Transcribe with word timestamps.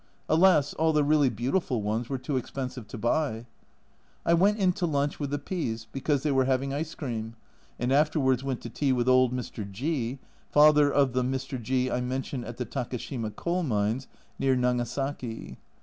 Alas, 0.27 0.73
all 0.73 0.93
the 0.93 1.03
really 1.03 1.29
beautiful 1.29 1.83
ones 1.83 2.09
were 2.09 2.17
too 2.17 2.35
expensive 2.35 2.87
to 2.87 2.97
buy. 2.97 3.45
I 4.25 4.33
went 4.33 4.57
in 4.57 4.73
to 4.73 4.87
lunch 4.87 5.19
with 5.19 5.29
the 5.29 5.37
P 5.37 5.71
s, 5.75 5.85
because 5.91 6.23
they 6.23 6.31
were 6.31 6.45
having 6.45 6.73
ice 6.73 6.95
cream, 6.95 7.35
and 7.77 7.91
afterwards 7.93 8.43
went 8.43 8.61
to 8.61 8.69
tea 8.71 8.91
with 8.93 9.07
old 9.07 9.31
Mr. 9.31 9.71
G 9.71 10.17
(father 10.49 10.91
of 10.91 11.13
the 11.13 11.21
Mr. 11.21 11.61
G 11.61 11.91
I 11.91 12.01
mentioned 12.01 12.45
at 12.45 12.57
the 12.57 12.65
Takashima 12.65 13.35
coal 13.35 13.61
mines, 13.61 14.07
near 14.39 14.55
Nagasaki). 14.55 15.59